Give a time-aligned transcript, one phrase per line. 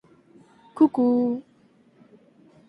[0.77, 1.07] Cucú!